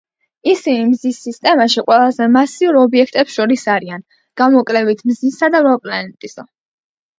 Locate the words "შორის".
3.41-3.67